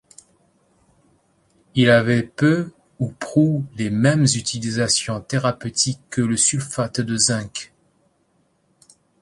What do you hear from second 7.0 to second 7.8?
de zinc.